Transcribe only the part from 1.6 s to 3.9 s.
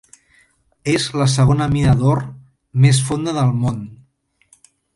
mina d'or més fonda del món.